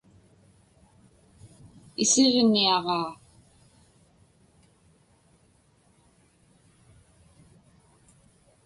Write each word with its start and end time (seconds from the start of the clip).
Isiġniaġaa. 2.03 3.09